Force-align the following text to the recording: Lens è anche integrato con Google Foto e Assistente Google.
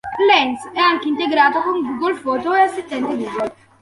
Lens 0.25 0.67
è 0.73 0.79
anche 0.79 1.09
integrato 1.09 1.61
con 1.61 1.79
Google 1.83 2.15
Foto 2.15 2.51
e 2.53 2.61
Assistente 2.61 3.05
Google. 3.15 3.53